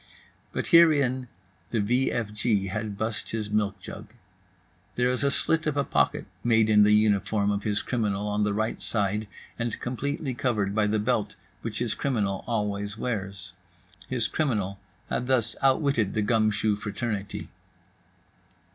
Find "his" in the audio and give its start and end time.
3.29-3.51, 7.61-7.83, 11.77-11.93, 14.09-14.27